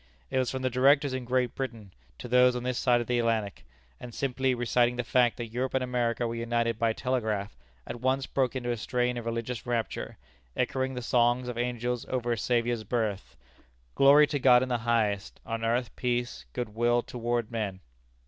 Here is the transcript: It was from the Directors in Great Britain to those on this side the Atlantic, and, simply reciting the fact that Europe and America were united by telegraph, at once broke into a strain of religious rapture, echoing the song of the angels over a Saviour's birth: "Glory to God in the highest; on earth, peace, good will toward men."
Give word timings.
It 0.31 0.39
was 0.39 0.49
from 0.49 0.63
the 0.63 0.69
Directors 0.71 1.13
in 1.13 1.25
Great 1.25 1.53
Britain 1.53 1.93
to 2.17 2.27
those 2.27 2.55
on 2.55 2.63
this 2.63 2.79
side 2.79 3.05
the 3.05 3.19
Atlantic, 3.19 3.63
and, 3.99 4.15
simply 4.15 4.55
reciting 4.55 4.95
the 4.95 5.03
fact 5.03 5.37
that 5.37 5.49
Europe 5.49 5.75
and 5.75 5.83
America 5.83 6.27
were 6.27 6.33
united 6.33 6.79
by 6.79 6.91
telegraph, 6.91 7.55
at 7.85 8.01
once 8.01 8.25
broke 8.25 8.55
into 8.55 8.71
a 8.71 8.77
strain 8.77 9.15
of 9.15 9.27
religious 9.27 9.63
rapture, 9.63 10.17
echoing 10.57 10.95
the 10.95 11.03
song 11.03 11.47
of 11.47 11.53
the 11.53 11.61
angels 11.61 12.07
over 12.09 12.31
a 12.31 12.37
Saviour's 12.39 12.83
birth: 12.83 13.35
"Glory 13.93 14.25
to 14.25 14.39
God 14.39 14.63
in 14.63 14.69
the 14.69 14.79
highest; 14.79 15.39
on 15.45 15.63
earth, 15.63 15.95
peace, 15.95 16.45
good 16.51 16.69
will 16.69 17.03
toward 17.03 17.51
men." 17.51 17.79